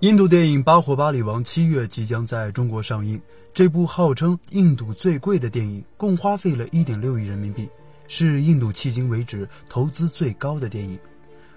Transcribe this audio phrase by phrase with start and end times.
[0.00, 3.18] 印度电影《巴霍巴里王》七月即将在中国上映。
[3.54, 7.66] 这部号称印度最贵的电影，共花费了一点六亿人民币，
[8.06, 10.98] 是印度迄今为止投资最高的电影。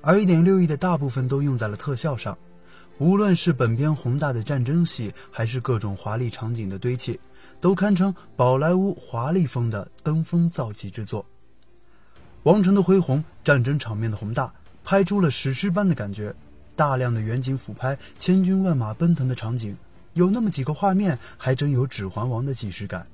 [0.00, 2.36] 而一点六亿的大部分都用在了特效上，
[2.98, 7.20] 无论是本片宏大的战争戏，还是各种华丽场景的堆砌，
[7.60, 11.24] 都堪称宝莱坞华丽风的登峰造极之作。
[12.42, 16.34] 王城的恢宏，战争场面的宏大，拍出了史诗般的感觉。
[16.76, 19.76] 大量的远景俯拍，千军万马奔腾的场景，
[20.14, 23.06] 有那么几个画面还真有《指环王》的即视感。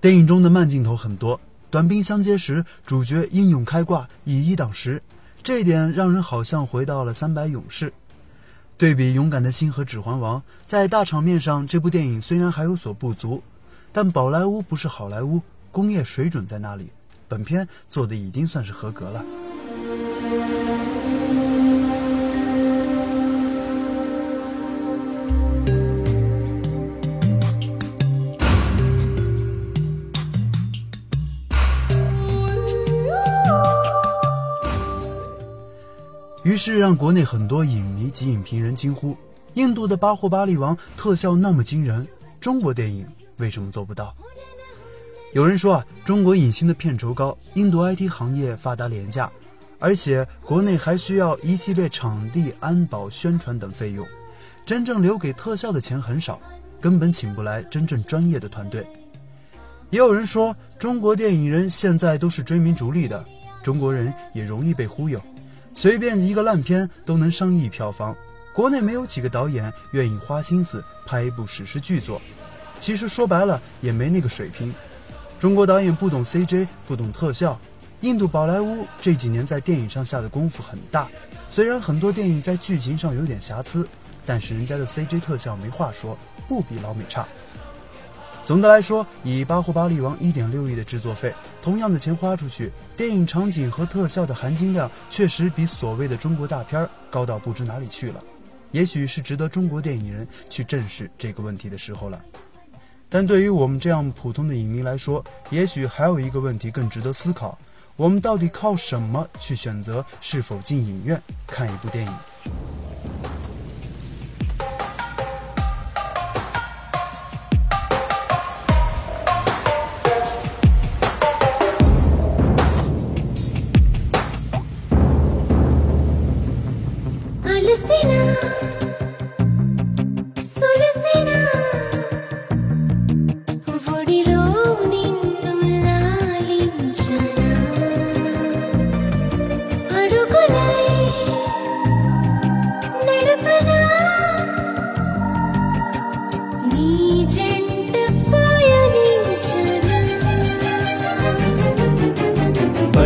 [0.00, 5.02] 电影中的慢镜头很多，短兵相接时，主角英勇开挂，以一挡十，
[5.42, 7.92] 这一点让人好像回到了三百勇士。
[8.76, 13.42] 对比《勇敢的心》和《指环王》，在大场面上，这部电影虽然还有所不足，
[13.90, 16.92] 但宝莱坞不是好莱坞，工业水准在那里，
[17.26, 19.24] 本片做的已经算是合格了。
[36.48, 39.14] 于是让国内很多影迷及影评人惊呼
[39.52, 42.08] ：“印度的《巴霍巴利王》特效那么惊人，
[42.40, 44.16] 中国电影为什么做不到？”
[45.34, 49.30] 有人说啊，中国影星的片酬高，印度 IT 行业发达廉价，
[49.78, 54.08] 而且国内还需要一系列场地、安保、宣传等费用，
[54.64, 56.40] 真正留给特效的钱很少，
[56.80, 58.86] 根本请不来真正专业的团队。
[59.90, 63.22] 也有人说，中国电影人现在都是追名逐利的，
[63.62, 65.20] 中国人也容易被忽悠。
[65.72, 68.16] 随便一个烂片都能上亿票房，
[68.52, 72.20] 国内没有几个导演愿意花心思拍一部史诗巨作。
[72.80, 74.74] 其实说白了也没那个水平。
[75.38, 77.58] 中国导演不懂 CJ，不懂特效。
[78.00, 81.08] 印度宝莱坞这几年在电影上下的功夫很大，
[81.48, 83.88] 虽然很多电影在剧情上有点瑕疵，
[84.24, 86.16] 但是人家的 CJ 特效没话说，
[86.48, 87.26] 不比老美差。
[88.48, 98.24] 总的来说，以《巴霍巴利王》一点六亿的制作费，同样的钱花出去，电影场景和特效的含金量确实比所谓的中国大片高到不知哪里去了。
[98.70, 102.24] 也许是值得中国电影人去正视这个问题的时候了。
[103.10, 107.58] 但对于我们这样普通的影迷来说，也许还有一个问题更值得思考：
[107.96, 112.12] 我们到底靠什么去选择是否进影院看一部电影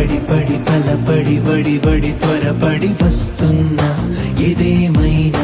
[0.03, 3.87] ？పడి పడి తలపడి వడి వడి త్వరపడి వస్తున్నా
[4.47, 5.43] ఇదేమైనా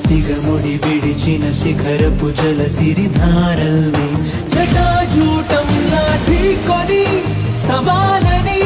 [0.00, 4.08] సిగముడి విడిచిన శిఖరపు జల సిరిధారల్ని
[4.54, 6.04] జటాజూటంలా
[6.66, 7.02] కొని
[7.64, 8.60] సవాలని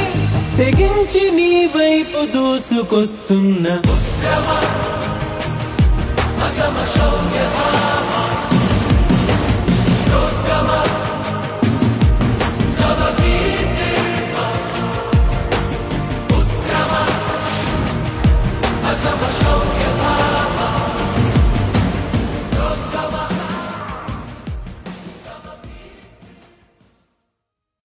[0.59, 3.67] తెగించి నీ వైపు దూసుకొస్తున్న
[6.47, 6.77] అసమ